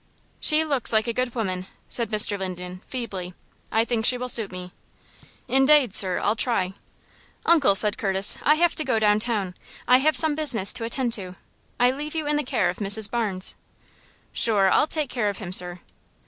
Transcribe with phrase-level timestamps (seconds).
[0.39, 2.35] "She looks like a good woman," said Mr.
[2.35, 3.35] Linden, feebly.
[3.71, 4.73] "I think she will suit me."
[5.47, 6.73] "Indade, sir, I'll try."
[7.45, 9.53] "Uncle," said Curtis, "I have to go downtown.
[9.87, 11.35] I have some business to attend to.
[11.79, 13.11] I leave you in the care of Mrs.
[13.11, 13.53] Barnes."
[14.33, 15.81] "Shure, I'll take care of him, sir."